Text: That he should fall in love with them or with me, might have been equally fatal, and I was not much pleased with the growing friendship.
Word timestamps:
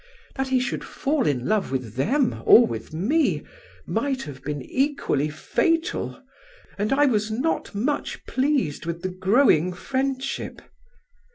That 0.35 0.47
he 0.47 0.59
should 0.59 0.83
fall 0.83 1.27
in 1.27 1.45
love 1.45 1.71
with 1.71 1.93
them 1.93 2.41
or 2.47 2.65
with 2.65 2.91
me, 2.91 3.43
might 3.85 4.23
have 4.23 4.41
been 4.43 4.63
equally 4.63 5.29
fatal, 5.29 6.23
and 6.75 6.91
I 6.91 7.05
was 7.05 7.29
not 7.29 7.75
much 7.75 8.25
pleased 8.25 8.87
with 8.87 9.03
the 9.03 9.09
growing 9.11 9.71
friendship. 9.73 10.63